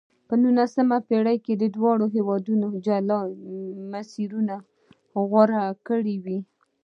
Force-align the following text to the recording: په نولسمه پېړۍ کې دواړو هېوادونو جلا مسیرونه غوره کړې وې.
په 0.27 0.33
نولسمه 0.43 0.97
پېړۍ 1.07 1.37
کې 1.45 1.53
دواړو 1.75 2.05
هېوادونو 2.15 2.67
جلا 2.85 3.19
مسیرونه 3.91 4.55
غوره 5.29 5.63
کړې 5.87 6.15
وې. 6.23 6.39